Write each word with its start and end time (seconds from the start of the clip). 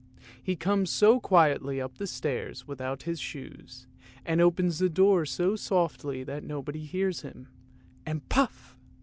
He 0.41 0.55
comes 0.55 0.89
so 0.89 1.19
quietly 1.19 1.79
up 1.79 1.99
the 1.99 2.07
stairs 2.07 2.65
without 2.67 3.03
his 3.03 3.19
shoes, 3.19 3.85
and 4.25 4.41
opens 4.41 4.79
the 4.79 4.89
door 4.89 5.27
so 5.27 5.55
softly 5.55 6.23
that 6.23 6.43
nobody 6.43 6.83
hears 6.87 7.21
him; 7.21 7.49
and 8.03 8.27
puff 8.27 8.75